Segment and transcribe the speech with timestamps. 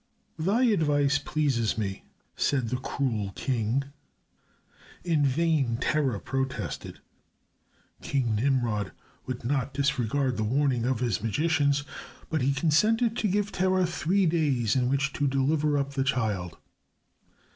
[0.39, 2.03] "Thy advice pleases me,"
[2.35, 3.83] said the cruel king.
[5.03, 7.01] In vain Terah protested.
[8.01, 8.93] King Nimrod
[9.27, 11.83] would not disregard the warning of his magicians,
[12.31, 16.57] but he consented to give Terah three days in which to deliver up the child.